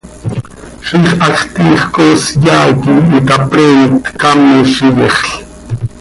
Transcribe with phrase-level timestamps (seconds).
[0.87, 5.29] Ziix hacx tiij coos yaa quih itapreent, caamiz z iyexl.